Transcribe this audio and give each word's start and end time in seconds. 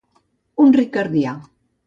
Un 0.63 0.73
ricardià. 0.77 1.37